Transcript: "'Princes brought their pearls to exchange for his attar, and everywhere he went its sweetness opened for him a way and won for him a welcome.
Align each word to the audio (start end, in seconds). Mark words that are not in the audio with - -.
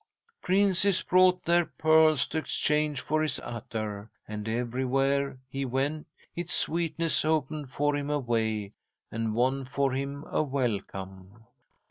"'Princes 0.41 1.03
brought 1.03 1.45
their 1.45 1.63
pearls 1.65 2.25
to 2.25 2.39
exchange 2.39 2.99
for 3.01 3.21
his 3.21 3.39
attar, 3.43 4.09
and 4.27 4.49
everywhere 4.49 5.37
he 5.47 5.63
went 5.63 6.07
its 6.35 6.55
sweetness 6.55 7.23
opened 7.23 7.69
for 7.69 7.95
him 7.95 8.09
a 8.09 8.17
way 8.17 8.73
and 9.11 9.35
won 9.35 9.63
for 9.63 9.91
him 9.91 10.25
a 10.25 10.41
welcome. 10.41 11.45